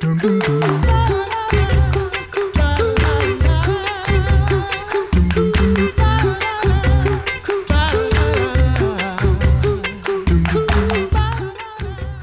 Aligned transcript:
Dum, 0.00 0.16
dum, 0.16 0.38
dum. 0.38 1.17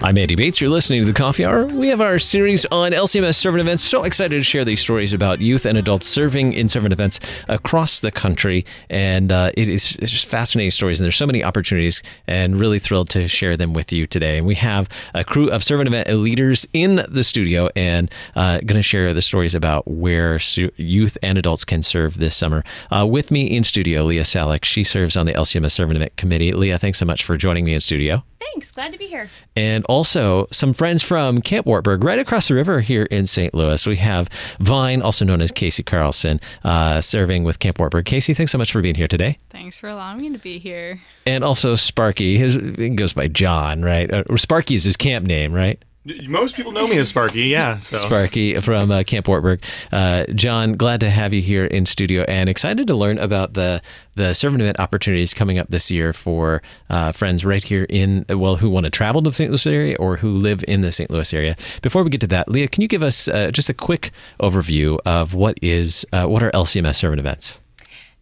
I'm 0.06 0.20
Andy 0.20 0.36
Bates. 0.36 0.62
You're 0.62 0.70
listening 0.70 1.00
to 1.00 1.06
the 1.08 1.14
Coffee 1.14 1.44
Hour. 1.44 1.66
We 1.66 1.88
have 1.88 2.00
our 2.00 2.20
series 2.20 2.64
on 2.66 2.92
LCMS 2.92 3.38
servant 3.38 3.62
events. 3.62 3.84
So 3.84 4.04
excited 4.04 4.36
to 4.36 4.44
share 4.44 4.64
these 4.64 4.80
stories 4.80 5.14
about 5.14 5.42
youth 5.42 5.66
and 5.66 5.80
adults 5.80 6.06
serving 6.06 6.54
in 6.54 6.70
servant 6.70 6.94
events 6.94 7.20
across 7.48 8.02
the 8.02 8.12
country. 8.12 8.68
And 8.88 9.32
uh, 9.32 9.50
it 9.58 9.68
is 9.68 9.96
it's 9.96 10.12
just 10.12 10.28
fascinating 10.28 10.70
stories. 10.70 11.00
And 11.00 11.06
there's 11.06 11.16
so 11.16 11.26
many 11.26 11.44
opportunities, 11.44 12.04
and 12.28 12.56
really 12.56 12.78
thrilled 12.78 13.10
to 13.10 13.28
share 13.28 13.58
them 13.58 13.74
with 13.74 13.92
you 13.92 14.06
today. 14.06 14.38
And 14.38 14.46
we 14.46 14.54
have 14.54 14.90
a 15.16 15.24
crew 15.24 15.50
of 15.50 15.64
servant 15.64 15.88
event 15.88 16.08
leaders 16.10 16.68
in 16.72 17.04
the 17.10 17.24
studio 17.24 17.70
and 17.76 18.14
uh, 18.36 18.60
going 18.60 18.76
to 18.76 18.84
share 18.84 19.12
the 19.12 19.24
stories 19.24 19.56
about 19.56 19.88
where 19.88 20.38
su- 20.38 20.70
youth 20.76 21.18
and 21.24 21.40
adults 21.40 21.66
can 21.66 21.82
serve 21.82 22.20
this 22.20 22.36
summer. 22.36 22.64
Uh, 22.96 23.08
with 23.08 23.32
me 23.32 23.48
in 23.48 23.64
studio, 23.64 24.04
Leah 24.04 24.24
Sallach. 24.24 24.66
She 24.66 24.84
serves 24.84 25.18
on 25.18 25.26
the 25.26 25.34
LCMS 25.34 25.72
Servant 25.72 25.98
Event 25.98 26.16
Committee. 26.16 26.52
Leah, 26.52 26.78
thanks 26.78 27.00
so 27.00 27.08
much 27.08 27.24
for 27.24 27.38
joining 27.38 27.66
me 27.66 27.74
in 27.74 27.80
studio. 27.80 28.24
Thanks. 28.40 28.72
Glad 28.72 28.92
to 28.92 28.98
be 28.98 29.08
here. 29.08 29.30
And 29.56 29.84
also 29.96 30.46
some 30.52 30.74
friends 30.74 31.02
from 31.02 31.40
Camp 31.40 31.66
Wartburg, 31.66 32.04
right 32.04 32.20
across 32.20 32.50
the 32.50 32.54
river 32.54 32.82
here 32.82 33.04
in 33.04 33.28
St. 33.28 33.54
Louis. 33.54 33.88
We 33.88 33.96
have 33.96 34.28
Vine, 34.60 35.02
also 35.02 35.24
known 35.24 35.42
as 35.42 35.54
Casey 35.54 35.84
Carlson, 35.84 36.42
uh, 36.66 37.00
serving 37.00 37.46
with 37.46 37.60
Camp 37.60 37.80
Wartburg. 37.80 38.06
Casey, 38.06 38.34
thanks 38.34 38.52
so 38.52 38.58
much 38.58 38.74
for 38.74 38.82
being 38.82 38.96
here 38.96 39.08
today. 39.08 39.40
Thanks 39.52 39.80
for 39.80 39.88
allowing 39.88 40.18
me 40.18 40.34
to 40.34 40.38
be 40.38 40.60
here. 40.60 41.00
And 41.26 41.46
also 41.46 41.76
Sparky. 41.76 42.38
His 42.38 42.56
he 42.56 42.90
goes 42.90 43.14
by 43.14 43.30
John, 43.30 43.84
right? 43.84 44.14
Uh, 44.14 44.24
Sparky 44.36 44.76
is 44.76 44.84
his 44.84 44.98
camp 44.98 45.26
name, 45.26 45.54
right? 45.54 45.82
Most 46.28 46.56
people 46.56 46.72
know 46.72 46.88
me 46.88 46.98
as 46.98 47.10
Sparky, 47.10 47.44
yeah. 47.44 47.78
So. 47.80 47.98
Sparky 47.98 48.60
from 48.60 48.92
uh, 48.92 49.04
Camp 49.04 49.28
Wartburg. 49.28 49.64
Uh, 49.92 50.26
John, 50.36 50.74
glad 50.74 51.00
to 51.00 51.10
have 51.10 51.34
you 51.34 51.42
here 51.42 51.66
in 51.66 51.88
studio 51.88 52.24
and 52.28 52.48
excited 52.48 52.86
to 52.88 52.94
learn 52.94 53.18
about 53.18 53.56
the 53.56 53.82
the 54.14 54.34
servant 54.34 54.62
event 54.62 54.80
opportunities 54.80 55.34
coming 55.34 55.60
up 55.60 55.68
this 55.70 55.90
year 55.90 56.14
for 56.14 56.62
uh, 56.90 57.12
friends 57.12 57.44
right 57.44 57.64
here 57.64 57.86
in, 57.90 58.24
well, 58.30 58.56
who 58.56 58.70
want 58.70 58.86
to 58.86 58.90
travel 58.90 59.22
to 59.22 59.30
the 59.30 59.34
St. 59.34 59.50
Louis 59.50 59.66
area 59.68 59.96
or 60.00 60.18
who 60.18 60.32
live 60.32 60.64
in 60.68 60.82
the 60.82 60.92
St. 60.92 61.12
Louis 61.12 61.34
area. 61.34 61.56
Before 61.82 62.02
we 62.02 62.10
get 62.10 62.22
to 62.22 62.28
that, 62.28 62.48
Leah, 62.48 62.70
can 62.70 62.82
you 62.82 62.88
give 62.88 63.04
us 63.04 63.28
uh, 63.28 63.52
just 63.52 63.70
a 63.70 63.74
quick 63.74 64.12
overview 64.40 64.98
of 65.06 65.34
what 65.34 65.58
is 65.62 66.06
uh, 66.14 66.26
what 66.28 66.44
are 66.44 66.52
LCMS 66.52 66.96
servant 66.96 67.20
events? 67.20 67.60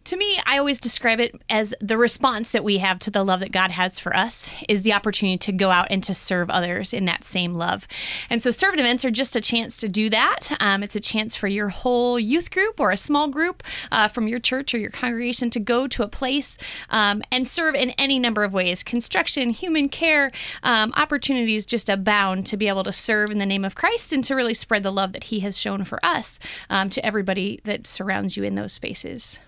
To 0.04 0.18
me, 0.18 0.38
I 0.44 0.58
always 0.58 0.78
describe 0.78 1.18
it 1.18 1.34
as 1.48 1.72
the 1.80 1.96
response 1.96 2.52
that 2.52 2.62
we 2.62 2.76
have 2.76 2.98
to 3.00 3.10
the 3.10 3.24
love 3.24 3.40
that 3.40 3.52
God 3.52 3.70
has 3.70 3.98
for 3.98 4.14
us 4.14 4.52
is 4.68 4.82
the 4.82 4.92
opportunity 4.92 5.38
to 5.38 5.52
go 5.52 5.70
out 5.70 5.86
and 5.88 6.04
to 6.04 6.12
serve 6.12 6.50
others 6.50 6.92
in 6.92 7.06
that 7.06 7.24
same 7.24 7.54
love. 7.54 7.88
And 8.28 8.42
so, 8.42 8.50
servant 8.50 8.80
events 8.80 9.06
are 9.06 9.10
just 9.10 9.34
a 9.34 9.40
chance 9.40 9.80
to 9.80 9.88
do 9.88 10.10
that. 10.10 10.54
Um, 10.60 10.82
it's 10.82 10.94
a 10.94 11.00
chance 11.00 11.34
for 11.34 11.48
your 11.48 11.70
whole 11.70 12.20
youth 12.20 12.50
group 12.50 12.80
or 12.80 12.90
a 12.90 12.98
small 12.98 13.28
group 13.28 13.62
uh, 13.90 14.08
from 14.08 14.28
your 14.28 14.40
church 14.40 14.74
or 14.74 14.78
your 14.78 14.90
congregation 14.90 15.48
to 15.48 15.58
go 15.58 15.88
to 15.88 16.02
a 16.02 16.08
place 16.08 16.58
um, 16.90 17.22
and 17.32 17.48
serve 17.48 17.74
in 17.74 17.88
any 17.92 18.18
number 18.18 18.44
of 18.44 18.52
ways 18.52 18.82
construction, 18.82 19.48
human 19.48 19.88
care, 19.88 20.30
um, 20.64 20.92
opportunities 20.98 21.64
just 21.64 21.88
abound 21.88 22.44
to 22.44 22.58
be 22.58 22.68
able 22.68 22.84
to 22.84 22.92
serve 22.92 23.30
in 23.30 23.38
the 23.38 23.46
name 23.46 23.64
of 23.64 23.74
Christ 23.74 24.12
and 24.12 24.22
to 24.24 24.34
really 24.34 24.52
spread 24.52 24.82
the 24.82 24.92
love 24.92 25.14
that 25.14 25.24
He 25.24 25.40
has 25.40 25.58
shown 25.58 25.82
for 25.82 25.98
us 26.04 26.40
um, 26.68 26.90
to 26.90 27.04
everybody 27.06 27.58
that 27.64 27.86
surrounds 27.86 28.36
you 28.36 28.44
in 28.44 28.54
those 28.54 28.74
spaces. 28.74 29.40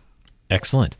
Excellent. 0.50 0.96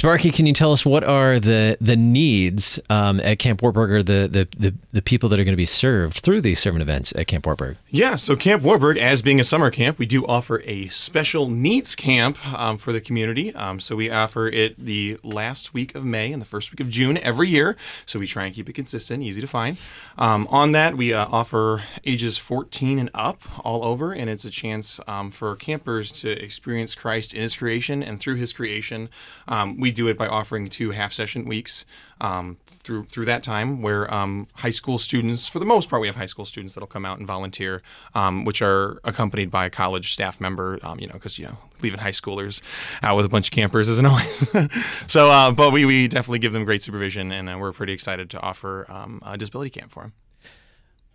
Sparky, 0.00 0.30
can 0.30 0.46
you 0.46 0.54
tell 0.54 0.72
us 0.72 0.86
what 0.86 1.04
are 1.04 1.38
the 1.38 1.76
the 1.78 1.94
needs 1.94 2.80
um, 2.88 3.20
at 3.20 3.38
Camp 3.38 3.60
Wartburg 3.60 3.90
or 3.90 4.02
the, 4.02 4.26
the, 4.32 4.48
the, 4.58 4.74
the, 4.92 5.02
people 5.02 5.28
that 5.28 5.38
are 5.38 5.44
going 5.44 5.52
to 5.52 5.58
be 5.58 5.66
served 5.66 6.20
through 6.20 6.40
these 6.40 6.58
servant 6.58 6.80
events 6.80 7.12
at 7.16 7.26
Camp 7.26 7.44
Wartburg? 7.44 7.76
Yeah, 7.90 8.16
so 8.16 8.34
Camp 8.34 8.62
Wartburg, 8.62 8.96
as 8.96 9.20
being 9.20 9.38
a 9.40 9.44
summer 9.44 9.70
camp, 9.70 9.98
we 9.98 10.06
do 10.06 10.24
offer 10.24 10.62
a 10.64 10.88
special 10.88 11.50
needs 11.50 11.94
camp 11.94 12.38
um, 12.58 12.78
for 12.78 12.92
the 12.92 13.00
community. 13.02 13.54
Um, 13.54 13.78
so 13.78 13.94
we 13.94 14.08
offer 14.08 14.48
it 14.48 14.74
the 14.78 15.20
last 15.22 15.74
week 15.74 15.94
of 15.94 16.02
May 16.02 16.32
and 16.32 16.40
the 16.40 16.46
first 16.46 16.72
week 16.72 16.80
of 16.80 16.88
June 16.88 17.18
every 17.18 17.48
year. 17.48 17.76
So 18.06 18.18
we 18.18 18.26
try 18.26 18.46
and 18.46 18.54
keep 18.54 18.70
it 18.70 18.72
consistent, 18.72 19.22
easy 19.22 19.42
to 19.42 19.46
find. 19.46 19.76
Um, 20.16 20.48
on 20.50 20.72
that, 20.72 20.96
we 20.96 21.12
uh, 21.12 21.26
offer 21.30 21.82
ages 22.06 22.38
14 22.38 22.98
and 22.98 23.10
up 23.12 23.42
all 23.66 23.84
over, 23.84 24.14
and 24.14 24.30
it's 24.30 24.46
a 24.46 24.50
chance 24.50 24.98
um, 25.06 25.30
for 25.30 25.54
campers 25.56 26.10
to 26.22 26.42
experience 26.42 26.94
Christ 26.94 27.34
in 27.34 27.42
His 27.42 27.54
creation 27.54 28.02
and 28.02 28.18
through 28.18 28.36
His 28.36 28.54
creation. 28.54 29.10
Um, 29.46 29.78
we 29.90 29.94
do 29.94 30.06
it 30.08 30.16
by 30.16 30.28
offering 30.28 30.68
two 30.68 30.92
half 30.92 31.12
session 31.12 31.44
weeks 31.44 31.84
um, 32.20 32.58
through 32.66 33.04
through 33.06 33.24
that 33.24 33.42
time, 33.42 33.82
where 33.82 34.12
um, 34.12 34.46
high 34.54 34.70
school 34.70 34.98
students, 34.98 35.48
for 35.48 35.58
the 35.58 35.64
most 35.64 35.88
part, 35.88 36.00
we 36.00 36.06
have 36.06 36.16
high 36.16 36.26
school 36.26 36.44
students 36.44 36.74
that'll 36.74 36.86
come 36.86 37.04
out 37.04 37.18
and 37.18 37.26
volunteer, 37.26 37.82
um, 38.14 38.44
which 38.44 38.62
are 38.62 39.00
accompanied 39.02 39.50
by 39.50 39.66
a 39.66 39.70
college 39.70 40.12
staff 40.12 40.40
member. 40.40 40.78
Um, 40.82 41.00
you 41.00 41.08
know, 41.08 41.14
because 41.14 41.38
you 41.38 41.46
know 41.46 41.58
leaving 41.82 41.98
high 41.98 42.10
schoolers 42.10 42.62
out 43.02 43.16
with 43.16 43.26
a 43.26 43.28
bunch 43.28 43.48
of 43.48 43.52
campers 43.52 43.88
isn't 43.88 44.06
always 44.12 44.48
so. 45.10 45.28
Uh, 45.28 45.50
but 45.50 45.72
we 45.72 45.84
we 45.84 46.06
definitely 46.06 46.38
give 46.38 46.52
them 46.52 46.64
great 46.64 46.82
supervision, 46.82 47.32
and 47.32 47.48
uh, 47.48 47.58
we're 47.58 47.72
pretty 47.72 47.92
excited 47.92 48.30
to 48.30 48.40
offer 48.40 48.86
um, 48.88 49.20
a 49.26 49.36
disability 49.36 49.70
camp 49.70 49.90
for 49.90 50.04
them. 50.04 50.12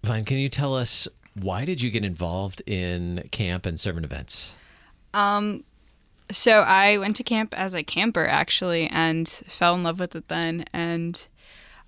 Vine, 0.04 0.26
can 0.26 0.38
you 0.38 0.50
tell 0.50 0.76
us 0.76 1.08
why 1.34 1.66
did 1.66 1.82
you 1.82 1.90
get 1.92 2.04
involved 2.04 2.62
in 2.66 3.28
camp 3.32 3.66
and 3.66 3.80
servant 3.80 4.06
events? 4.06 4.54
Um, 5.14 5.64
so 6.32 6.62
I 6.62 6.98
went 6.98 7.16
to 7.18 7.24
camp 7.24 7.54
as 7.58 7.76
a 7.76 7.84
camper 7.84 8.26
actually 8.26 8.88
and 8.88 9.28
fell 9.28 9.76
in 9.76 9.84
love 9.84 10.00
with 10.00 10.16
it 10.16 10.28
then. 10.28 10.66
And 10.74 11.28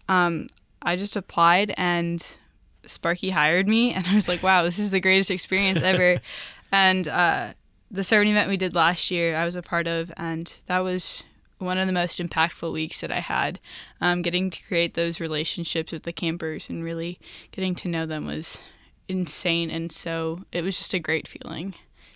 um, 0.08 0.48
I 0.82 0.96
just 0.96 1.16
applied 1.16 1.74
and 1.78 2.38
Sparky 2.86 3.32
hired 3.32 3.68
me. 3.68 3.94
And 3.94 4.08
I 4.08 4.16
was 4.16 4.28
like, 4.28 4.44
wow, 4.44 4.64
this 4.64 4.80
is 4.80 4.92
the 4.92 5.00
greatest 5.00 5.32
experience 5.32 5.82
ever. 5.82 6.20
and 6.72 7.08
uh, 7.08 7.54
the 7.90 8.04
servant 8.04 8.32
event 8.32 8.50
we 8.50 8.58
did 8.58 8.76
last 8.76 9.12
year, 9.12 9.36
I 9.36 9.46
was 9.46 9.56
a 9.56 9.62
part 9.62 9.88
of. 9.88 10.12
And 10.18 10.56
that 10.68 10.80
was 10.80 11.24
one 11.58 11.80
of 11.80 11.88
the 11.88 11.94
most 11.94 12.20
impactful 12.20 12.72
weeks 12.72 13.02
that 13.02 13.12
I 13.12 13.20
had. 13.20 13.60
Um, 14.00 14.22
getting 14.22 14.50
to 14.52 14.64
create 14.64 14.94
those 14.94 15.20
relationships 15.20 15.92
with 15.92 16.04
the 16.04 16.14
campers 16.14 16.70
and 16.70 16.84
really 16.84 17.20
getting 17.52 17.74
to 17.76 17.88
know 17.88 18.06
them 18.06 18.26
was 18.26 18.64
insane. 19.08 19.72
And 19.72 19.92
so 19.92 20.44
it 20.52 20.64
was 20.64 20.78
just 20.78 20.94
a 20.94 21.00
great 21.00 21.28
feeling. 21.28 21.74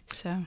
So 0.07 0.45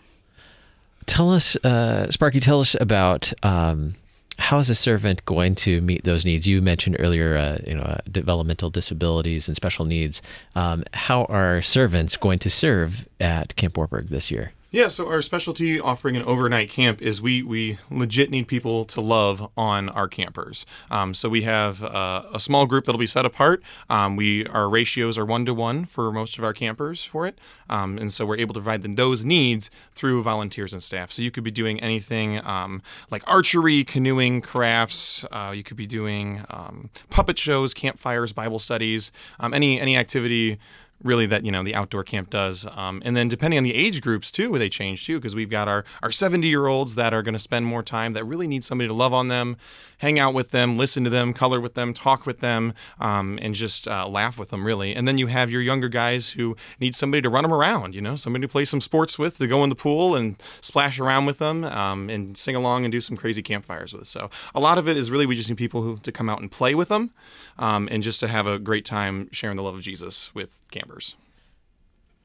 tell 1.07 1.33
us, 1.33 1.57
uh, 1.57 2.11
Sparky, 2.11 2.41
tell 2.41 2.61
us 2.61 2.77
about 2.81 3.33
um, 3.43 3.95
how 4.39 4.59
is 4.59 4.71
a 4.71 4.75
servant 4.75 5.25
going 5.25 5.55
to 5.57 5.81
meet 5.81 6.05
those 6.05 6.25
needs? 6.25 6.47
You 6.47 6.61
mentioned 6.61 6.97
earlier, 6.99 7.37
uh, 7.37 7.59
you 7.67 7.75
know, 7.75 7.83
uh, 7.83 7.99
developmental 8.11 8.71
disabilities 8.71 9.49
and 9.49 9.57
special 9.57 9.85
needs. 9.85 10.23
Um, 10.55 10.85
how 10.93 11.25
are 11.27 11.63
servants 11.63 12.17
going 12.17 12.39
to 12.41 12.51
serve 12.51 13.09
at 13.21 13.55
Camp 13.57 13.77
Wartburg 13.77 14.09
this 14.09 14.31
year? 14.31 14.53
Yeah, 14.75 14.89
so 14.89 15.07
our 15.07 15.23
specialty 15.23 15.79
offering 15.79 16.17
an 16.17 16.25
overnight 16.25 16.69
camp 16.69 17.01
is 17.01 17.23
we 17.23 17.45
we 17.45 17.79
legit 17.93 18.29
need 18.29 18.49
people 18.49 18.85
to 18.87 19.01
love 19.01 19.49
on 19.57 19.89
our 19.89 20.09
campers. 20.09 20.67
Um, 20.91 21.15
so 21.15 21.29
we 21.29 21.43
have 21.43 21.85
uh, 21.85 22.25
a 22.35 22.41
small 22.41 22.67
group 22.67 22.85
that'll 22.85 22.99
be 22.99 23.07
set 23.07 23.25
apart. 23.25 23.63
Um, 23.89 24.17
we 24.17 24.45
our 24.49 24.69
ratios 24.69 25.17
are 25.17 25.25
one 25.25 25.47
to 25.47 25.55
one 25.55 25.85
for 25.85 26.11
most 26.11 26.39
of 26.39 26.43
our 26.43 26.53
campers 26.53 27.05
for 27.05 27.25
it, 27.25 27.39
um, 27.71 27.99
and 27.99 28.13
so 28.13 28.27
we're 28.27 28.39
able 28.39 28.53
to 28.55 28.59
provide 28.59 28.83
them 28.83 28.97
those 28.97 29.25
needs 29.25 29.71
through 29.95 30.25
volunteers 30.25 30.73
and 30.73 30.83
staff. 30.83 31.13
So 31.13 31.23
you 31.23 31.31
could 31.31 31.45
be 31.45 31.53
doing 31.53 31.79
anything 31.79 32.45
um, 32.45 32.83
like 33.13 33.23
archery, 33.31 33.85
canoeing, 33.85 34.41
crafts. 34.41 35.25
Uh, 35.31 35.53
you 35.55 35.63
could 35.63 35.77
be 35.77 35.87
doing 35.87 36.45
um, 36.51 36.91
puppet 37.11 37.39
shows, 37.39 37.75
campfires, 37.75 38.33
Bible 38.33 38.59
studies, 38.59 39.13
um, 39.39 39.55
any 39.55 39.81
any 39.81 39.97
activity 39.97 40.59
really 41.03 41.27
that 41.27 41.45
you 41.45 41.53
know 41.53 41.63
the 41.63 41.75
outdoor 41.75 42.05
camp 42.05 42.31
does. 42.31 42.67
Um, 42.77 43.03
and 43.05 43.17
then 43.17 43.29
depending 43.29 43.59
on 43.59 43.65
the 43.65 43.75
age 43.75 44.01
groups 44.01 44.31
too 44.31 44.57
they 44.59 44.69
change 44.69 45.05
too 45.07 45.19
because 45.19 45.35
we've 45.35 45.51
got 45.51 45.69
our 45.69 45.85
our 46.03 46.11
70 46.11 46.47
year 46.49 46.67
olds 46.67 46.95
that 46.95 47.13
are 47.13 47.23
going 47.23 47.35
to 47.35 47.39
spend 47.39 47.67
more 47.67 47.83
time 47.83 48.13
that 48.13 48.25
really 48.25 48.47
need 48.47 48.65
somebody 48.65 48.89
to 48.89 48.95
love 48.95 49.13
on 49.13 49.29
them 49.29 49.57
hang 49.99 50.19
out 50.19 50.35
with 50.35 50.51
them 50.51 50.77
listen 50.77 51.05
to 51.05 51.11
them 51.11 51.33
color 51.33 51.61
with 51.61 51.75
them 51.75 51.93
talk 51.93 52.27
with 52.27 52.41
them 52.41 52.73
um, 53.01 53.39
and 53.43 53.55
just 53.55 53.87
uh, 53.89 54.09
laugh 54.09 54.39
with 54.39 54.51
them 54.51 54.65
really. 54.65 54.95
And 54.95 55.07
then 55.07 55.19
you 55.19 55.27
have 55.27 55.51
your 55.51 55.63
younger 55.63 55.89
guys 55.89 56.31
who 56.31 56.57
need 56.81 56.95
somebody 56.95 57.23
to 57.23 57.29
run 57.29 57.43
them 57.43 57.53
around 57.53 57.95
you 57.95 58.01
know 58.01 58.17
somebody 58.17 58.43
to 58.43 58.49
play 58.49 58.65
some 58.65 58.81
sports 58.81 59.19
with 59.19 59.39
to 59.39 59.47
go 59.47 59.63
in 59.63 59.69
the 59.69 59.77
pool 59.77 60.15
and 60.15 60.41
splash 60.61 60.99
around 60.99 61.27
with 61.27 61.39
them 61.39 61.65
um, 61.65 62.09
and 62.09 62.37
sing 62.37 62.57
along 62.57 62.85
and 62.85 62.93
do 62.93 63.01
some 63.01 63.17
crazy 63.17 63.43
campfires 63.43 63.93
with. 63.93 64.07
So 64.07 64.31
a 64.55 64.61
lot 64.61 64.79
of 64.79 64.89
it 64.89 64.97
is 64.97 65.11
really 65.11 65.27
we 65.27 65.37
just 65.37 65.49
need 65.49 65.59
people 65.59 65.83
who 65.83 65.99
to 65.99 66.13
come 66.13 66.29
out 66.29 66.41
and 66.41 66.51
play 66.51 66.75
with 66.75 66.89
them 66.89 67.11
um, 67.59 67.89
and 67.91 68.03
just 68.03 68.21
to 68.21 68.29
have 68.29 68.47
a 68.47 68.59
great 68.59 68.85
time 68.85 69.29
sharing 69.33 69.57
the 69.57 69.63
love 69.63 69.75
of 69.75 69.81
jesus 69.81 70.35
with 70.35 70.61
campers 70.85 71.17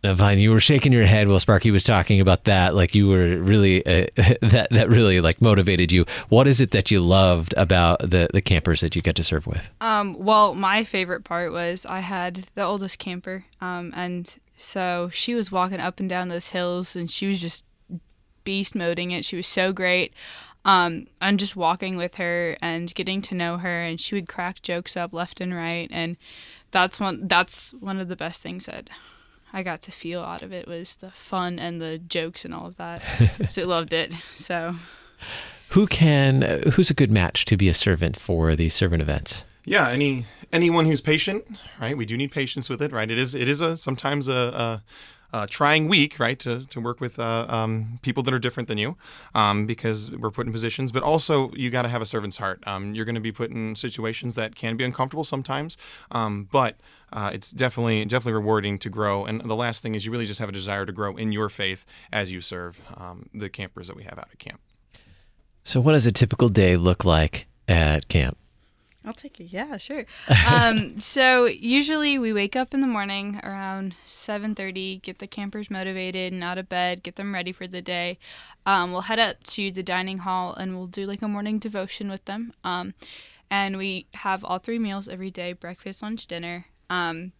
now, 0.01 0.13
Vine, 0.13 0.39
you 0.39 0.51
were 0.51 0.61
shaking 0.61 0.93
your 0.93 1.05
head 1.05 1.27
while 1.27 1.41
Sparky 1.41 1.71
was 1.71 1.83
talking 1.83 2.21
about 2.21 2.45
that. 2.45 2.73
Like 2.73 2.95
you 2.95 3.09
were 3.09 3.37
really 3.37 3.85
uh, 3.85 4.07
that 4.41 4.67
that 4.71 4.89
really 4.89 5.19
like 5.19 5.41
motivated 5.41 5.91
you. 5.91 6.05
What 6.29 6.47
is 6.47 6.61
it 6.61 6.71
that 6.71 6.89
you 6.89 7.01
loved 7.01 7.53
about 7.57 7.99
the 7.99 8.29
the 8.33 8.41
campers 8.41 8.79
that 8.79 8.95
you 8.95 9.01
get 9.01 9.17
to 9.17 9.23
serve 9.23 9.45
with? 9.45 9.69
Um, 9.81 10.15
well, 10.17 10.55
my 10.55 10.85
favorite 10.85 11.25
part 11.25 11.51
was 11.51 11.85
I 11.85 11.99
had 11.99 12.47
the 12.55 12.63
oldest 12.63 12.97
camper, 12.97 13.45
um, 13.59 13.91
and 13.93 14.37
so 14.55 15.09
she 15.11 15.35
was 15.35 15.51
walking 15.51 15.81
up 15.81 15.99
and 15.99 16.09
down 16.09 16.29
those 16.29 16.47
hills, 16.47 16.95
and 16.95 17.11
she 17.11 17.27
was 17.27 17.41
just 17.41 17.65
beast 18.45 18.75
moding 18.75 19.11
it. 19.11 19.25
She 19.25 19.35
was 19.35 19.47
so 19.47 19.73
great. 19.73 20.13
Um, 20.65 21.07
and 21.21 21.39
just 21.39 21.55
walking 21.55 21.95
with 21.95 22.15
her 22.15 22.57
and 22.61 22.93
getting 22.93 23.21
to 23.23 23.35
know 23.35 23.57
her, 23.57 23.81
and 23.81 23.99
she 23.99 24.15
would 24.15 24.27
crack 24.27 24.61
jokes 24.61 24.95
up 24.97 25.13
left 25.13 25.41
and 25.41 25.55
right, 25.55 25.87
and 25.91 26.17
that's 26.71 26.99
one 26.99 27.27
that's 27.27 27.73
one 27.73 27.99
of 27.99 28.07
the 28.07 28.15
best 28.15 28.41
things 28.43 28.65
that 28.65 28.89
I 29.51 29.63
got 29.63 29.81
to 29.83 29.91
feel 29.91 30.21
out 30.21 30.41
of 30.43 30.53
it 30.53 30.67
was 30.67 30.97
the 30.97 31.09
fun 31.11 31.59
and 31.59 31.81
the 31.81 31.97
jokes 31.97 32.45
and 32.45 32.53
all 32.53 32.67
of 32.67 32.77
that. 32.77 33.01
so 33.49 33.63
I 33.63 33.65
loved 33.65 33.93
it. 33.93 34.13
So 34.33 34.75
Who 35.69 35.87
can? 35.87 36.41
Who's 36.73 36.89
a 36.89 36.93
good 36.93 37.11
match 37.11 37.45
to 37.45 37.57
be 37.57 37.69
a 37.69 37.73
servant 37.73 38.17
for 38.17 38.55
the 38.55 38.69
servant 38.69 39.01
events? 39.01 39.45
Yeah, 39.65 39.89
any 39.89 40.25
anyone 40.51 40.85
who's 40.85 41.01
patient, 41.01 41.45
right? 41.79 41.95
We 41.95 42.05
do 42.05 42.17
need 42.17 42.31
patience 42.31 42.69
with 42.69 42.81
it, 42.81 42.91
right? 42.91 43.09
It 43.09 43.17
is 43.19 43.35
it 43.35 43.47
is 43.47 43.61
a 43.61 43.77
sometimes 43.77 44.27
a, 44.27 44.33
a, 44.33 44.83
a 45.31 45.47
trying 45.47 45.87
week, 45.87 46.19
right? 46.19 46.39
To, 46.39 46.65
to 46.65 46.79
work 46.79 46.99
with 46.99 47.19
uh, 47.19 47.45
um, 47.49 47.99
people 48.01 48.23
that 48.23 48.33
are 48.33 48.39
different 48.39 48.67
than 48.67 48.77
you, 48.77 48.97
um, 49.35 49.65
because 49.65 50.11
we're 50.11 50.31
put 50.31 50.47
in 50.47 50.51
positions. 50.51 50.91
But 50.91 51.03
also, 51.03 51.51
you 51.53 51.69
got 51.69 51.83
to 51.83 51.89
have 51.89 52.01
a 52.01 52.05
servant's 52.05 52.37
heart. 52.37 52.65
Um, 52.65 52.95
you're 52.95 53.05
going 53.05 53.15
to 53.15 53.21
be 53.21 53.31
put 53.31 53.51
in 53.51 53.75
situations 53.75 54.35
that 54.35 54.55
can 54.55 54.77
be 54.77 54.83
uncomfortable 54.83 55.23
sometimes, 55.23 55.77
um, 56.11 56.47
but 56.51 56.79
uh, 57.13 57.29
it's 57.33 57.51
definitely 57.51 58.05
definitely 58.05 58.33
rewarding 58.33 58.79
to 58.79 58.89
grow. 58.89 59.25
And 59.25 59.41
the 59.41 59.55
last 59.55 59.83
thing 59.83 59.95
is, 59.95 60.05
you 60.05 60.11
really 60.11 60.25
just 60.25 60.39
have 60.39 60.49
a 60.49 60.53
desire 60.53 60.85
to 60.85 60.91
grow 60.91 61.15
in 61.15 61.31
your 61.31 61.49
faith 61.49 61.85
as 62.11 62.31
you 62.31 62.41
serve 62.41 62.81
um, 62.97 63.29
the 63.33 63.49
campers 63.49 63.87
that 63.87 63.95
we 63.95 64.03
have 64.03 64.17
out 64.17 64.29
at 64.31 64.39
camp. 64.39 64.59
So, 65.63 65.79
what 65.79 65.91
does 65.91 66.07
a 66.07 66.11
typical 66.11 66.49
day 66.49 66.77
look 66.77 67.05
like 67.05 67.45
at 67.67 68.07
camp? 68.07 68.38
I'll 69.05 69.13
take 69.13 69.39
it. 69.39 69.45
Yeah, 69.45 69.77
sure. 69.77 70.05
um, 70.47 70.99
so 70.99 71.45
usually 71.45 72.19
we 72.19 72.33
wake 72.33 72.55
up 72.55 72.73
in 72.73 72.81
the 72.81 72.87
morning 72.87 73.39
around 73.43 73.95
7:30, 74.05 75.01
get 75.01 75.19
the 75.19 75.27
campers 75.27 75.71
motivated 75.71 76.33
and 76.33 76.43
out 76.43 76.57
of 76.57 76.67
bed, 76.67 77.03
get 77.03 77.15
them 77.15 77.33
ready 77.33 77.51
for 77.51 77.67
the 77.67 77.81
day. 77.81 78.17
Um, 78.65 78.91
we'll 78.91 79.01
head 79.01 79.19
up 79.19 79.41
to 79.43 79.71
the 79.71 79.83
dining 79.83 80.19
hall 80.19 80.53
and 80.53 80.75
we'll 80.75 80.87
do 80.87 81.05
like 81.05 81.21
a 81.21 81.27
morning 81.27 81.59
devotion 81.59 82.09
with 82.09 82.25
them. 82.25 82.53
Um, 82.63 82.93
and 83.49 83.77
we 83.77 84.07
have 84.15 84.43
all 84.43 84.59
three 84.59 84.79
meals 84.79 85.07
every 85.07 85.31
day: 85.31 85.53
breakfast, 85.53 86.03
lunch, 86.03 86.27
dinner. 86.27 86.65
Um, 86.89 87.31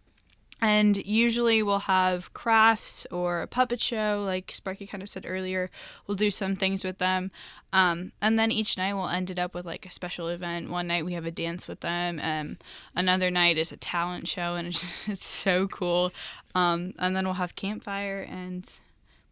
and 0.61 0.97
usually 1.05 1.63
we'll 1.63 1.79
have 1.79 2.33
crafts 2.33 3.07
or 3.11 3.41
a 3.41 3.47
puppet 3.47 3.79
show, 3.79 4.23
like 4.25 4.51
Sparky 4.51 4.85
kind 4.85 5.01
of 5.01 5.07
said 5.07 5.25
earlier. 5.25 5.69
We'll 6.05 6.15
do 6.15 6.29
some 6.29 6.55
things 6.55 6.83
with 6.83 6.97
them. 6.97 7.31
Um, 7.71 8.11
and 8.21 8.37
then 8.37 8.51
each 8.51 8.77
night 8.77 8.93
we'll 8.93 9.07
end 9.07 9.31
it 9.31 9.39
up 9.39 9.53
with 9.53 9.65
like 9.65 9.85
a 9.85 9.91
special 9.91 10.27
event. 10.27 10.69
One 10.69 10.87
night 10.87 11.05
we 11.05 11.13
have 11.13 11.25
a 11.25 11.31
dance 11.31 11.67
with 11.67 11.79
them. 11.79 12.19
Um, 12.21 12.57
another 12.95 13.31
night 13.31 13.57
is 13.57 13.71
a 13.71 13.77
talent 13.77 14.27
show, 14.27 14.55
and 14.55 14.67
it's, 14.69 15.07
it's 15.07 15.25
so 15.25 15.67
cool. 15.67 16.11
Um, 16.53 16.93
and 16.99 17.15
then 17.15 17.25
we'll 17.25 17.35
have 17.35 17.55
campfire 17.55 18.25
and 18.27 18.69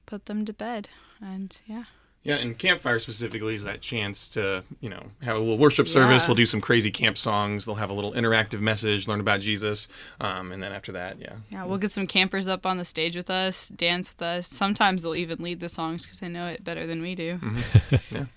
put 0.06 0.28
them 0.28 0.46
to 0.46 0.54
bed. 0.54 0.88
And 1.22 1.60
yeah. 1.66 1.86
Yeah, 2.28 2.36
and 2.36 2.58
campfire 2.58 3.00
specifically 3.00 3.56
is 3.56 3.64
that 3.64 3.80
chance 3.80 4.28
to, 4.30 4.64
you 4.82 4.90
know, 4.90 5.02
have 5.24 5.38
a 5.38 5.40
little 5.40 5.58
worship 5.58 5.88
service. 5.88 6.24
Yeah. 6.24 6.28
We'll 6.28 6.36
do 6.36 6.46
some 6.46 6.60
crazy 6.60 6.92
camp 6.92 7.18
songs. 7.18 7.66
They'll 7.66 7.76
have 7.76 7.90
a 7.90 7.94
little 7.94 8.12
interactive 8.12 8.60
message, 8.60 9.08
learn 9.08 9.22
about 9.22 9.40
Jesus, 9.40 9.88
um, 10.20 10.52
and 10.52 10.62
then 10.62 10.74
after 10.74 10.92
that, 10.92 11.20
yeah. 11.22 11.38
Yeah, 11.50 11.64
we'll 11.64 11.78
get 11.78 11.92
some 11.92 12.06
campers 12.06 12.50
up 12.50 12.66
on 12.66 12.78
the 12.78 12.84
stage 12.86 13.16
with 13.16 13.30
us, 13.30 13.70
dance 13.70 14.10
with 14.12 14.22
us. 14.22 14.48
Sometimes 14.48 15.04
they'll 15.04 15.16
even 15.16 15.42
lead 15.42 15.62
the 15.62 15.70
songs 15.70 16.04
because 16.04 16.20
they 16.20 16.28
know 16.28 16.48
it 16.48 16.66
better 16.66 16.86
than 16.86 17.02
we 17.02 17.16
do. 17.16 17.40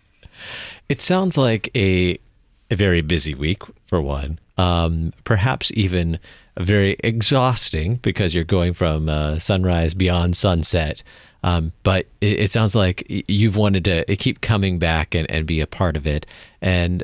It 0.88 1.02
sounds 1.02 1.36
like 1.36 1.70
a 1.76 2.18
a 2.70 2.76
very 2.76 3.02
busy 3.02 3.34
week 3.34 3.62
for 3.84 4.00
one. 4.00 4.38
Um, 4.56 5.12
perhaps 5.24 5.72
even 5.74 6.18
very 6.56 6.96
exhausting 7.02 7.96
because 7.96 8.34
you're 8.34 8.44
going 8.44 8.74
from 8.74 9.08
uh, 9.08 9.38
sunrise 9.38 9.94
beyond 9.94 10.36
sunset. 10.36 11.02
Um, 11.42 11.72
but 11.82 12.06
it, 12.20 12.40
it 12.40 12.50
sounds 12.50 12.74
like 12.74 13.04
you've 13.08 13.56
wanted 13.56 13.84
to 13.84 14.16
keep 14.16 14.40
coming 14.40 14.78
back 14.78 15.14
and, 15.14 15.30
and 15.30 15.46
be 15.46 15.60
a 15.60 15.66
part 15.66 15.96
of 15.96 16.06
it. 16.06 16.26
And 16.60 17.02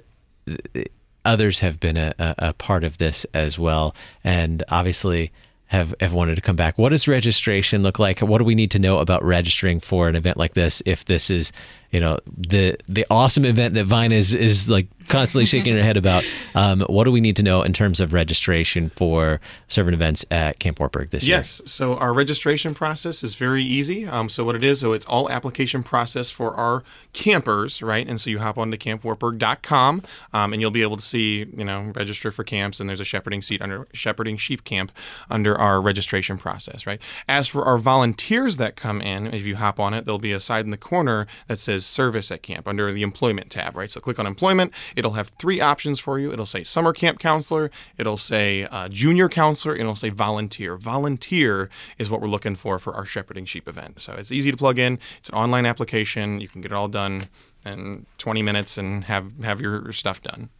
others 1.24 1.60
have 1.60 1.80
been 1.80 1.96
a, 1.96 2.14
a, 2.18 2.34
a 2.38 2.52
part 2.52 2.84
of 2.84 2.98
this 2.98 3.24
as 3.34 3.58
well. 3.58 3.94
And 4.22 4.62
obviously, 4.68 5.32
have, 5.68 5.94
have 6.00 6.12
wanted 6.12 6.36
to 6.36 6.40
come 6.40 6.54
back. 6.54 6.78
What 6.78 6.90
does 6.90 7.08
registration 7.08 7.82
look 7.82 7.98
like? 7.98 8.20
What 8.20 8.38
do 8.38 8.44
we 8.44 8.54
need 8.54 8.70
to 8.72 8.78
know 8.78 8.98
about 8.98 9.24
registering 9.24 9.80
for 9.80 10.08
an 10.08 10.14
event 10.14 10.36
like 10.36 10.54
this? 10.54 10.80
If 10.86 11.04
this 11.06 11.28
is, 11.28 11.50
you 11.90 12.00
know, 12.00 12.18
the 12.36 12.76
the 12.88 13.06
awesome 13.10 13.44
event 13.44 13.74
that 13.74 13.84
Vine 13.84 14.12
is 14.12 14.34
is 14.34 14.68
like 14.68 14.88
constantly 15.08 15.46
shaking 15.46 15.74
her 15.74 15.82
head 15.82 15.96
about, 15.96 16.24
um, 16.54 16.80
what 16.82 17.04
do 17.04 17.12
we 17.12 17.20
need 17.20 17.36
to 17.36 17.42
know 17.42 17.62
in 17.62 17.72
terms 17.72 18.00
of 18.00 18.12
registration 18.12 18.90
for 18.90 19.40
servant 19.68 19.94
events 19.94 20.24
at 20.30 20.58
Camp 20.58 20.80
Wartburg 20.80 21.10
this 21.10 21.26
year? 21.26 21.38
Yes. 21.38 21.62
So 21.64 21.96
our 21.96 22.12
registration 22.12 22.74
process 22.74 23.22
is 23.22 23.34
very 23.34 23.62
easy. 23.62 24.06
Um, 24.06 24.28
so 24.28 24.44
what 24.44 24.54
it 24.54 24.64
is, 24.64 24.80
so 24.80 24.92
it's 24.92 25.06
all 25.06 25.30
application 25.30 25.82
process 25.82 26.30
for 26.30 26.54
our 26.54 26.82
campers, 27.12 27.82
right? 27.82 28.06
And 28.06 28.20
so 28.20 28.30
you 28.30 28.38
hop 28.38 28.58
onto 28.58 28.76
campwartburg.com 28.76 30.02
um, 30.32 30.52
and 30.52 30.60
you'll 30.60 30.70
be 30.70 30.82
able 30.82 30.96
to 30.96 31.02
see, 31.02 31.46
you 31.56 31.64
know, 31.64 31.92
register 31.94 32.30
for 32.30 32.44
camps. 32.44 32.80
And 32.80 32.88
there's 32.88 33.00
a 33.00 33.04
shepherding 33.04 33.42
seat 33.42 33.62
under 33.62 33.86
shepherding 33.92 34.36
sheep 34.36 34.64
camp 34.64 34.92
under 35.30 35.56
our 35.56 35.80
registration 35.80 36.38
process, 36.38 36.86
right? 36.86 37.00
As 37.28 37.48
for 37.48 37.64
our 37.64 37.78
volunteers 37.78 38.56
that 38.58 38.76
come 38.76 39.00
in, 39.00 39.32
if 39.32 39.44
you 39.46 39.56
hop 39.56 39.80
on 39.80 39.94
it, 39.94 40.04
there'll 40.04 40.18
be 40.18 40.32
a 40.32 40.40
side 40.40 40.64
in 40.64 40.70
the 40.70 40.76
corner 40.76 41.26
that 41.46 41.58
says 41.58 41.85
service 41.86 42.30
at 42.30 42.42
camp 42.42 42.68
under 42.68 42.92
the 42.92 43.02
employment 43.02 43.50
tab, 43.50 43.76
right? 43.76 43.90
So 43.90 44.00
click 44.00 44.18
on 44.18 44.26
employment. 44.26 44.72
It'll 44.94 45.12
have 45.12 45.28
three 45.28 45.60
options 45.60 46.00
for 46.00 46.18
you. 46.18 46.32
It'll 46.32 46.46
say 46.46 46.64
summer 46.64 46.92
camp 46.92 47.18
counselor. 47.18 47.70
It'll 47.98 48.16
say 48.16 48.64
uh, 48.64 48.88
junior 48.88 49.28
counselor. 49.28 49.74
And 49.74 49.82
it'll 49.82 49.96
say 49.96 50.10
volunteer. 50.10 50.76
Volunteer 50.76 51.70
is 51.98 52.10
what 52.10 52.20
we're 52.20 52.28
looking 52.28 52.56
for 52.56 52.78
for 52.78 52.94
our 52.94 53.06
shepherding 53.06 53.44
sheep 53.46 53.68
event. 53.68 54.00
So 54.00 54.14
it's 54.14 54.32
easy 54.32 54.50
to 54.50 54.56
plug 54.56 54.78
in. 54.78 54.98
It's 55.18 55.28
an 55.28 55.34
online 55.34 55.66
application. 55.66 56.40
You 56.40 56.48
can 56.48 56.60
get 56.60 56.72
it 56.72 56.74
all 56.74 56.88
done 56.88 57.28
in 57.64 58.06
20 58.18 58.42
minutes 58.42 58.78
and 58.78 59.04
have 59.04 59.42
have 59.42 59.60
your 59.60 59.92
stuff 59.92 60.22
done. 60.22 60.50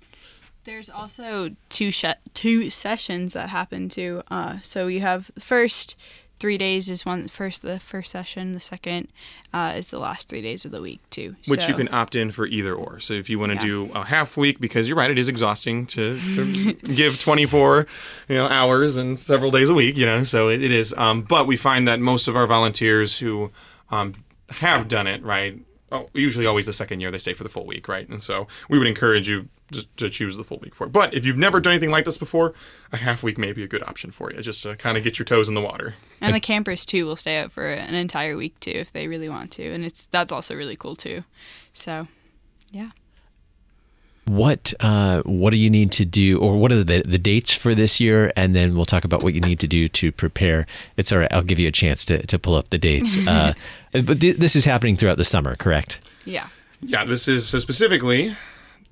There's 0.65 0.91
also 0.91 1.55
two 1.69 1.93
two 2.35 2.71
sessions 2.71 3.35
that 3.35 3.51
happen 3.51 3.89
too. 3.89 4.23
Uh, 4.29 4.59
so 4.63 4.89
you 4.89 5.01
have 5.01 5.31
first 5.39 5.97
three 6.39 6.59
days 6.59 6.91
is 6.91 7.07
one 7.07 7.29
first 7.29 7.63
the 7.63 7.79
first 7.81 8.11
session. 8.11 8.53
The 8.53 8.61
second 8.61 9.09
uh, 9.53 9.75
is 9.77 9.91
the 9.91 9.99
last 9.99 10.29
three 10.29 10.43
days 10.43 10.65
of 10.65 10.71
the 10.71 10.81
week 10.83 11.01
too. 11.11 11.37
Which 11.49 11.63
So- 11.63 11.69
you 11.69 11.75
can 11.75 11.89
opt 11.93 12.15
in 12.15 12.31
for 12.31 12.47
either 12.47 12.75
or. 12.75 13.01
So 13.01 13.15
if 13.15 13.31
you 13.31 13.39
want 13.39 13.53
to 13.53 13.57
Yeah. 13.57 13.61
do 13.89 13.91
a 13.95 14.05
half 14.05 14.37
week, 14.37 14.61
because 14.61 14.89
you're 14.89 14.97
right, 14.97 15.11
it 15.11 15.19
is 15.19 15.29
exhausting 15.29 15.87
to, 15.87 16.19
to 16.37 16.73
give 16.95 17.19
24 17.21 17.87
you 18.29 18.35
know 18.35 18.47
hours 18.49 18.97
and 18.97 19.19
several 19.19 19.51
days 19.51 19.71
a 19.71 19.75
week. 19.75 19.97
You 19.97 20.07
know, 20.07 20.23
so 20.23 20.49
it, 20.49 20.63
it 20.63 20.71
is. 20.71 20.93
Um, 20.95 21.23
but 21.23 21.47
we 21.47 21.57
find 21.57 21.89
that 21.89 22.01
most 22.01 22.29
of 22.29 22.37
our 22.37 22.47
volunteers 22.47 23.19
who 23.19 23.51
um, 23.91 24.13
have 24.51 24.89
done 24.89 25.07
it 25.07 25.23
right, 25.23 25.59
oh, 25.93 26.07
usually 26.13 26.47
always 26.47 26.67
the 26.67 26.73
second 26.73 27.01
year 27.01 27.11
they 27.11 27.19
stay 27.19 27.33
for 27.33 27.43
the 27.45 27.49
full 27.49 27.67
week, 27.67 27.89
right? 27.89 28.09
And 28.09 28.21
so 28.23 28.47
we 28.69 28.79
would 28.79 28.87
encourage 28.87 29.29
you 29.29 29.49
to, 29.73 29.87
to 29.97 30.11
choose 30.11 30.37
the 30.37 30.45
full 30.45 30.59
week 30.59 30.75
for. 30.75 30.89
But 30.89 31.15
if 31.15 31.27
you've 31.27 31.37
never 31.37 31.61
done 31.61 31.73
anything 31.73 31.91
like 31.91 32.05
this 32.05 32.19
before, 32.19 32.55
a 32.93 32.97
half 32.97 33.23
week 33.23 33.39
may 33.39 33.53
be 33.53 33.63
a 33.63 33.69
good 33.69 33.83
option 33.83 34.11
for 34.11 34.33
you, 34.33 34.41
just 34.41 34.63
to 34.63 34.77
kind 34.77 34.97
of 34.97 35.05
get 35.05 35.19
your 35.19 35.27
toes 35.27 35.49
in 35.49 35.55
the 35.55 35.61
water. 35.61 35.95
And 36.21 36.35
the 36.35 36.41
campers 36.41 36.85
too 36.87 37.07
will 37.07 37.17
stay 37.17 37.39
out 37.39 37.51
for 37.51 37.67
an 37.67 37.95
entire 37.95 38.37
week 38.37 38.59
too 38.61 38.71
if 38.71 38.93
they 38.93 39.09
really 39.09 39.29
want 39.29 39.51
to, 39.53 39.73
and 39.73 39.85
it's 39.85 40.07
that's 40.07 40.33
also 40.33 40.55
really 40.55 40.77
cool 40.77 40.97
too. 40.97 41.25
So, 41.73 42.07
yeah. 42.71 42.91
What 44.27 44.75
uh, 44.81 45.23
what 45.23 45.51
do 45.51 45.57
you 45.57 45.71
need 45.71 45.93
to 45.93 46.05
do, 46.05 46.41
or 46.41 46.57
what 46.57 46.73
are 46.73 46.83
the 46.83 47.03
the 47.07 47.19
dates 47.19 47.53
for 47.53 47.77
this 47.77 48.01
year? 48.01 48.33
And 48.35 48.57
then 48.57 48.75
we'll 48.75 48.85
talk 48.85 49.05
about 49.05 49.23
what 49.23 49.35
you 49.35 49.41
need 49.41 49.61
to 49.61 49.69
do 49.69 49.87
to 49.87 50.11
prepare. 50.11 50.67
It's 50.97 51.13
all 51.13 51.19
right. 51.19 51.33
I'll 51.33 51.45
give 51.45 51.61
you 51.61 51.69
a 51.69 51.73
chance 51.73 52.05
to, 52.07 52.27
to 52.27 52.37
pull 52.37 52.55
up 52.55 52.71
the 52.71 52.79
dates. 52.79 53.17
Uh, 53.27 53.53
but 53.93 54.21
th- 54.21 54.37
this 54.37 54.55
is 54.55 54.65
happening 54.65 54.97
throughout 54.97 55.17
the 55.17 55.25
summer, 55.25 55.57
correct? 55.57 56.01
Yeah. 56.25 56.49
Yeah, 56.81 57.05
this 57.05 57.29
is 57.29 57.49
so 57.49 57.59
specifically 57.59 58.37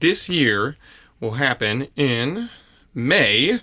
this 0.00 0.28
year 0.28 0.76
will 1.20 1.32
happen 1.32 1.88
in 1.96 2.50
May. 2.94 3.60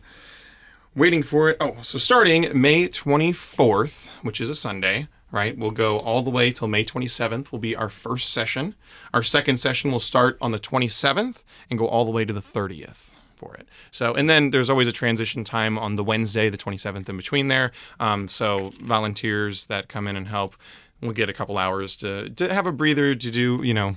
Waiting 0.96 1.24
for 1.24 1.50
it. 1.50 1.58
Oh, 1.62 1.78
so 1.82 1.98
starting 1.98 2.50
May 2.60 2.88
24th, 2.88 4.10
which 4.24 4.42
is 4.42 4.50
a 4.50 4.56
Sunday, 4.56 5.08
right? 5.32 5.58
We'll 5.58 5.72
go 5.72 6.00
all 6.00 6.22
the 6.22 6.30
way 6.30 6.52
till 6.52 6.68
May 6.68 6.84
27th 6.84 7.52
will 7.52 7.60
be 7.60 7.76
our 7.76 7.90
first 7.90 8.32
session. 8.34 8.76
Our 9.14 9.24
second 9.24 9.58
session 9.58 9.92
will 9.92 10.00
start 10.00 10.38
on 10.42 10.52
the 10.52 10.60
27th 10.60 11.44
and 11.70 11.80
go 11.80 11.88
all 11.88 12.04
the 12.04 12.12
way 12.12 12.26
to 12.26 12.34
the 12.34 12.42
30th 12.42 13.12
for 13.42 13.56
it. 13.56 13.68
So, 13.90 14.14
and 14.14 14.30
then 14.30 14.52
there's 14.52 14.70
always 14.70 14.88
a 14.88 14.92
transition 14.92 15.44
time 15.44 15.80
on 15.80 15.96
the 15.96 16.04
Wednesday, 16.04 16.50
the 16.50 16.58
27th, 16.58 17.08
in 17.10 17.18
between 17.18 17.48
there. 17.48 17.72
Um, 18.00 18.28
so 18.28 18.72
volunteers 18.82 19.66
that 19.68 19.88
come 19.88 20.08
in 20.08 20.16
and 20.16 20.28
help 20.28 20.56
will 21.02 21.14
get 21.14 21.30
a 21.30 21.34
couple 21.34 21.58
hours 21.58 21.96
to, 21.98 22.30
to 22.30 22.54
have 22.54 22.68
a 22.68 22.72
breather 22.72 23.16
to 23.16 23.32
do, 23.32 23.62
you 23.64 23.74
know, 23.74 23.96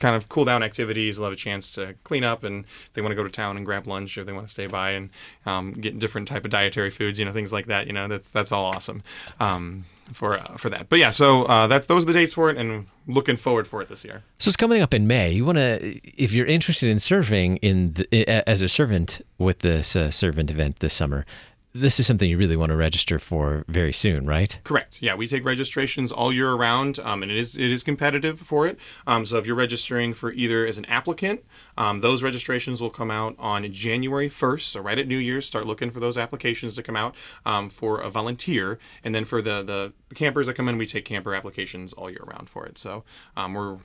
kind 0.00 0.16
of 0.16 0.28
cool 0.28 0.44
down 0.44 0.62
activities. 0.62 1.16
They'll 1.16 1.26
have 1.26 1.32
a 1.32 1.36
chance 1.36 1.72
to 1.74 1.94
clean 2.04 2.24
up, 2.24 2.42
and 2.42 2.64
if 2.64 2.92
they 2.94 3.02
want 3.02 3.12
to 3.12 3.16
go 3.16 3.22
to 3.22 3.30
town 3.30 3.56
and 3.56 3.64
grab 3.64 3.86
lunch, 3.86 4.16
or 4.16 4.22
if 4.22 4.26
they 4.26 4.32
want 4.32 4.46
to 4.46 4.50
stay 4.50 4.66
by 4.66 4.90
and 4.92 5.10
um, 5.46 5.72
get 5.72 5.98
different 5.98 6.28
type 6.28 6.44
of 6.44 6.50
dietary 6.50 6.90
foods, 6.90 7.18
you 7.18 7.24
know, 7.24 7.32
things 7.32 7.52
like 7.52 7.66
that. 7.66 7.86
You 7.86 7.92
know, 7.92 8.08
that's 8.08 8.30
that's 8.30 8.52
all 8.52 8.64
awesome 8.64 9.02
um, 9.38 9.84
for 10.12 10.38
uh, 10.38 10.56
for 10.56 10.70
that. 10.70 10.88
But 10.88 10.98
yeah, 10.98 11.10
so 11.10 11.44
uh, 11.44 11.66
that's 11.66 11.86
those 11.86 12.02
are 12.04 12.06
the 12.06 12.12
dates 12.12 12.34
for 12.34 12.50
it, 12.50 12.56
and 12.56 12.86
looking 13.06 13.36
forward 13.36 13.66
for 13.66 13.82
it 13.82 13.88
this 13.88 14.04
year. 14.04 14.22
So 14.38 14.48
it's 14.48 14.56
coming 14.56 14.82
up 14.82 14.94
in 14.94 15.06
May. 15.06 15.32
You 15.32 15.44
want 15.44 15.58
to, 15.58 16.00
if 16.20 16.32
you're 16.32 16.46
interested 16.46 16.88
in 16.88 16.98
serving 16.98 17.58
in 17.58 17.94
the, 17.94 18.28
as 18.48 18.62
a 18.62 18.68
servant 18.68 19.20
with 19.38 19.60
this 19.60 19.96
uh, 19.96 20.10
servant 20.10 20.50
event 20.50 20.80
this 20.80 20.94
summer, 20.94 21.26
this 21.72 22.00
is 22.00 22.06
something 22.06 22.28
you 22.28 22.36
really 22.36 22.56
want 22.56 22.70
to 22.70 22.76
register 22.76 23.18
for 23.18 23.64
very 23.68 23.92
soon, 23.92 24.26
right? 24.26 24.58
Correct. 24.64 25.00
Yeah, 25.00 25.14
we 25.14 25.26
take 25.26 25.44
registrations 25.44 26.10
all 26.10 26.32
year 26.32 26.50
around, 26.50 26.98
um, 26.98 27.22
and 27.22 27.30
it 27.30 27.38
is 27.38 27.56
it 27.56 27.70
is 27.70 27.84
competitive 27.84 28.40
for 28.40 28.66
it. 28.66 28.78
Um, 29.06 29.24
so 29.24 29.38
if 29.38 29.46
you're 29.46 29.56
registering 29.56 30.12
for 30.12 30.32
either 30.32 30.66
as 30.66 30.78
an 30.78 30.84
applicant, 30.86 31.44
um, 31.78 32.00
those 32.00 32.22
registrations 32.22 32.80
will 32.80 32.90
come 32.90 33.10
out 33.10 33.36
on 33.38 33.70
January 33.72 34.28
1st. 34.28 34.62
So 34.62 34.80
right 34.80 34.98
at 34.98 35.06
New 35.06 35.18
Year's, 35.18 35.46
start 35.46 35.64
looking 35.64 35.90
for 35.90 36.00
those 36.00 36.18
applications 36.18 36.74
to 36.74 36.82
come 36.82 36.96
out 36.96 37.14
um, 37.46 37.70
for 37.70 38.00
a 38.00 38.10
volunteer, 38.10 38.78
and 39.04 39.14
then 39.14 39.24
for 39.24 39.40
the 39.40 39.62
the 39.62 39.92
campers 40.16 40.48
that 40.48 40.54
come 40.54 40.68
in, 40.68 40.76
we 40.76 40.86
take 40.86 41.04
camper 41.04 41.36
applications 41.36 41.92
all 41.92 42.10
year 42.10 42.24
round 42.26 42.50
for 42.50 42.66
it. 42.66 42.78
So 42.78 43.04
um, 43.36 43.54
we're 43.54 43.76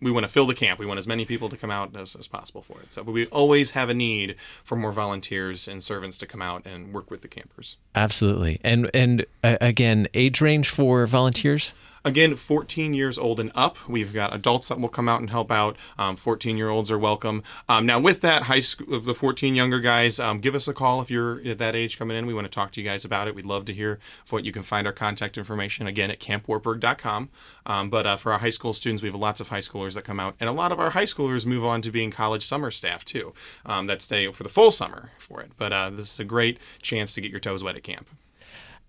we 0.00 0.10
want 0.10 0.24
to 0.24 0.32
fill 0.32 0.46
the 0.46 0.54
camp. 0.54 0.78
We 0.78 0.84
want 0.84 0.98
as 0.98 1.06
many 1.06 1.24
people 1.24 1.48
to 1.48 1.56
come 1.56 1.70
out 1.70 1.96
as, 1.96 2.14
as 2.14 2.28
possible 2.28 2.60
for 2.60 2.80
it. 2.82 2.92
So 2.92 3.02
but 3.02 3.12
we 3.12 3.26
always 3.26 3.70
have 3.70 3.88
a 3.88 3.94
need 3.94 4.36
for 4.62 4.76
more 4.76 4.92
volunteers 4.92 5.66
and 5.66 5.82
servants 5.82 6.18
to 6.18 6.26
come 6.26 6.42
out 6.42 6.66
and 6.66 6.92
work 6.92 7.10
with 7.10 7.22
the 7.22 7.29
campers. 7.30 7.76
Absolutely. 7.94 8.60
And 8.62 8.90
and 8.94 9.24
uh, 9.42 9.56
again, 9.60 10.08
age 10.14 10.40
range 10.40 10.68
for 10.68 11.06
volunteers? 11.06 11.72
Again, 12.04 12.34
14 12.34 12.94
years 12.94 13.18
old 13.18 13.38
and 13.40 13.50
up. 13.54 13.88
We've 13.88 14.12
got 14.12 14.34
adults 14.34 14.68
that 14.68 14.80
will 14.80 14.88
come 14.88 15.08
out 15.08 15.20
and 15.20 15.30
help 15.30 15.50
out. 15.50 15.76
14 16.16 16.52
um, 16.52 16.56
year 16.56 16.70
olds 16.70 16.90
are 16.90 16.98
welcome. 16.98 17.42
Um, 17.68 17.84
now, 17.84 18.00
with 18.00 18.20
that, 18.22 18.44
high 18.44 18.60
school 18.60 18.94
of 18.94 19.04
the 19.04 19.14
14 19.14 19.54
younger 19.54 19.80
guys, 19.80 20.18
um, 20.18 20.40
give 20.40 20.54
us 20.54 20.66
a 20.66 20.72
call 20.72 21.00
if 21.02 21.10
you're 21.10 21.40
at 21.46 21.58
that 21.58 21.76
age 21.76 21.98
coming 21.98 22.16
in. 22.16 22.26
We 22.26 22.34
want 22.34 22.46
to 22.46 22.50
talk 22.50 22.72
to 22.72 22.80
you 22.80 22.88
guys 22.88 23.04
about 23.04 23.28
it. 23.28 23.34
We'd 23.34 23.44
love 23.46 23.66
to 23.66 23.74
hear 23.74 23.98
what 24.30 24.44
you 24.44 24.52
can 24.52 24.62
find 24.62 24.86
our 24.86 24.92
contact 24.92 25.36
information 25.36 25.86
again 25.86 26.10
at 26.10 26.20
campwartburg.com. 26.20 27.28
Um, 27.66 27.90
but 27.90 28.06
uh, 28.06 28.16
for 28.16 28.32
our 28.32 28.38
high 28.38 28.50
school 28.50 28.72
students, 28.72 29.02
we 29.02 29.08
have 29.08 29.14
lots 29.14 29.40
of 29.40 29.48
high 29.48 29.60
schoolers 29.60 29.94
that 29.94 30.04
come 30.04 30.18
out, 30.18 30.34
and 30.40 30.48
a 30.48 30.52
lot 30.52 30.72
of 30.72 30.80
our 30.80 30.90
high 30.90 31.04
schoolers 31.04 31.44
move 31.44 31.64
on 31.64 31.82
to 31.82 31.90
being 31.90 32.10
college 32.10 32.46
summer 32.46 32.70
staff 32.70 33.04
too. 33.04 33.34
Um, 33.66 33.86
that 33.86 34.00
stay 34.00 34.30
for 34.32 34.42
the 34.42 34.48
full 34.48 34.70
summer 34.70 35.10
for 35.18 35.40
it. 35.40 35.52
But 35.56 35.72
uh, 35.72 35.90
this 35.90 36.12
is 36.12 36.20
a 36.20 36.24
great 36.24 36.58
chance 36.80 37.14
to 37.14 37.20
get 37.20 37.30
your 37.30 37.40
toes 37.40 37.62
wet 37.62 37.76
at 37.76 37.82
camp. 37.82 38.08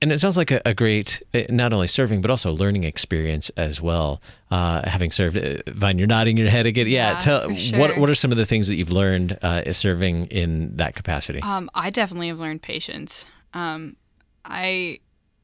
And 0.01 0.11
it 0.11 0.19
sounds 0.19 0.35
like 0.35 0.49
a, 0.49 0.59
a, 0.65 0.73
great, 0.73 1.21
eh, 1.35 1.45
not 1.49 1.73
only 1.73 1.85
serving, 1.85 2.21
but 2.21 2.31
also 2.31 2.51
learning 2.51 2.85
experience 2.85 3.49
as 3.51 3.79
well. 3.79 4.19
Uh, 4.49 4.87
having 4.89 5.11
served, 5.11 5.37
uh, 5.37 5.57
Vine, 5.67 5.99
you're 5.99 6.07
nodding 6.07 6.37
your 6.37 6.49
head 6.49 6.65
again. 6.65 6.87
Yeah, 6.87 7.11
yeah 7.11 7.19
tell 7.19 7.55
sure. 7.55 7.77
what 7.77 7.97
what 7.97 8.09
are 8.09 8.15
some 8.15 8.31
of 8.31 8.37
the 8.37 8.45
things 8.45 8.67
that 8.67 8.75
you've 8.75 8.91
learned 8.91 9.37
uh, 9.43 9.71
serving 9.71 10.25
in 10.27 10.75
that 10.77 10.95
capacity? 10.95 11.39
Um, 11.43 11.69
I 11.75 11.91
definitely 11.91 12.29
have 12.29 12.39
learned 12.39 12.63
patience. 12.63 13.27
Um, 13.53 13.95
I 14.43 14.99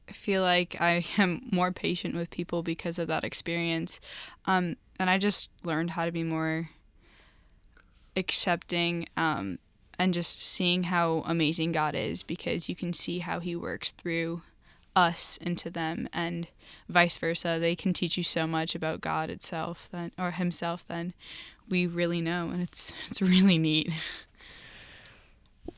feel 0.08 0.42
like 0.42 0.76
I 0.80 1.04
am 1.18 1.46
more 1.52 1.70
patient 1.70 2.16
with 2.16 2.28
people 2.30 2.64
because 2.64 2.98
of 2.98 3.06
that 3.06 3.22
experience, 3.22 4.00
um, 4.46 4.76
and 4.98 5.08
I 5.08 5.18
just 5.18 5.50
learned 5.62 5.90
how 5.90 6.04
to 6.04 6.10
be 6.12 6.24
more 6.24 6.68
accepting 8.16 9.06
um, 9.16 9.60
and 9.98 10.14
just 10.14 10.40
seeing 10.40 10.84
how 10.84 11.22
amazing 11.26 11.72
God 11.72 11.94
is 11.94 12.22
because 12.22 12.68
you 12.68 12.76
can 12.76 12.92
see 12.92 13.18
how 13.20 13.40
He 13.40 13.56
works 13.56 13.90
through 13.90 14.42
us 14.94 15.38
into 15.38 15.70
them 15.70 16.08
and 16.12 16.48
vice 16.88 17.16
versa. 17.16 17.58
They 17.60 17.76
can 17.76 17.92
teach 17.92 18.16
you 18.16 18.22
so 18.22 18.46
much 18.46 18.74
about 18.74 19.00
God 19.00 19.30
itself 19.30 19.88
then 19.90 20.12
or 20.18 20.32
Himself 20.32 20.86
then 20.86 21.14
we 21.68 21.86
really 21.86 22.20
know, 22.20 22.50
and 22.50 22.62
it's 22.62 22.92
it's 23.06 23.20
really 23.22 23.58
neat. 23.58 23.92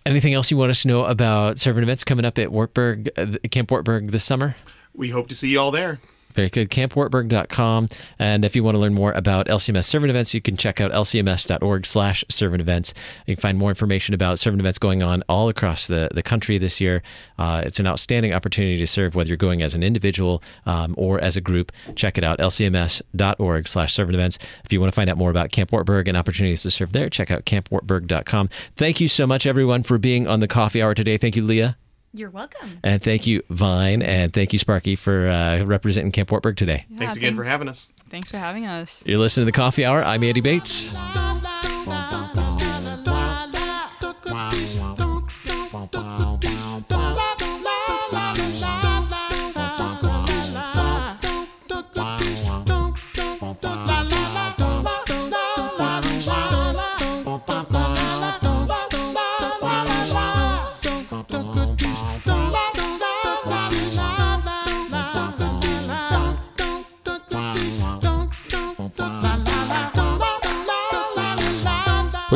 Anything 0.07 0.33
else 0.33 0.51
you 0.51 0.57
want 0.57 0.71
us 0.71 0.83
to 0.83 0.89
know 0.89 1.05
about 1.05 1.59
servant 1.59 1.83
events 1.83 2.05
coming 2.05 2.25
up 2.25 2.39
at 2.39 2.51
Wartburg, 2.51 3.11
uh, 3.19 3.37
Camp 3.51 3.71
Wartburg 3.71 4.13
this 4.13 4.25
summer? 4.25 4.57
We 4.95 5.11
hope 5.11 5.29
to 5.29 5.35
see 5.35 5.51
you 5.51 5.61
all 5.61 5.71
there. 5.71 6.01
Very 6.33 6.49
good. 6.49 6.71
CampWartburg.com. 6.71 7.89
And 8.19 8.45
if 8.45 8.55
you 8.55 8.63
want 8.63 8.77
to 8.77 8.79
learn 8.79 8.95
more 8.95 9.13
about 9.13 9.47
LCMS 9.47 9.85
servant 9.85 10.11
events, 10.11 10.35
you 10.35 10.41
can 10.41 10.57
check 10.57 10.81
out 10.81 10.93
lcms.org 10.93 11.87
slash 11.87 12.25
servant 12.29 12.61
events. 12.61 12.95
You 13.27 13.37
can 13.37 13.41
find 13.41 13.59
more 13.59 13.71
information 13.71 14.15
about 14.15 14.39
servant 14.39 14.61
events 14.61 14.79
going 14.79 15.03
on 15.03 15.23
all 15.29 15.49
across 15.49 15.87
the, 15.87 16.09
the 16.15 16.23
country 16.23 16.59
this 16.59 16.81
year. 16.81 17.03
Uh, 17.39 17.63
it's 17.65 17.81
an 17.81 17.87
outstanding 17.87 18.33
opportunity 18.33 18.77
to 18.77 18.87
serve, 18.87 19.15
whether 19.15 19.29
you're 19.29 19.37
going 19.37 19.63
as 19.63 19.75
an 19.75 19.83
individual 19.83 20.43
um, 20.67 20.95
or 20.97 21.21
as 21.21 21.37
a 21.37 21.41
group. 21.41 21.73
Check 21.97 22.19
it 22.19 22.25
out, 22.25 22.39
lcms.org 22.39 23.69
slash 23.69 23.93
servant 23.93 24.15
events. 24.15 24.39
If 24.65 24.73
you 24.73 24.81
want 24.81 24.93
to 24.93 24.97
find 24.97 25.11
out 25.11 25.17
more 25.17 25.31
about 25.31 25.51
Camp 25.51 25.73
Wartburg 25.73 26.09
and 26.09 26.17
opportunities 26.17 26.63
to 26.63 26.71
serve 26.71 26.93
there, 26.93 27.11
check 27.11 27.31
out 27.31 27.45
campwartburg.com. 27.45 28.49
Thank 28.77 29.01
you 29.01 29.09
so 29.09 29.27
much, 29.27 29.47
everyone, 29.47 29.83
for 29.83 29.99
being 29.99 30.27
on 30.27 30.41
the 30.41 30.49
coffee 30.49 30.83
hour 30.83 30.95
today. 30.95 31.17
Thank 31.17 31.37
you, 31.37 31.43
Leah. 31.43 31.77
You're 32.13 32.31
welcome. 32.31 32.81
And 32.83 33.03
thank 33.03 33.27
you, 33.27 33.43
Vine, 33.51 34.03
and 34.03 34.33
thank 34.33 34.53
you, 34.53 34.59
Sparky, 34.59 34.97
for 34.97 35.29
uh, 35.29 35.63
representing 35.65 36.11
Camp 36.13 36.31
Wartburg 36.31 36.57
today. 36.57 36.87
Yeah, 36.89 36.99
Thanks 36.99 37.17
again 37.17 37.31
thank, 37.31 37.37
for 37.37 37.45
having 37.45 37.69
us. 37.69 37.89
Thanks 38.09 38.31
for 38.31 38.39
having 38.39 38.67
us. 38.67 39.05
You're 39.07 39.19
listening 39.19 39.43
to 39.43 39.53
the 39.53 39.57
Coffee 39.57 39.85
Hour. 39.85 40.03
I'm 40.03 40.25
Andy 40.25 40.41
Bates. 40.41 41.30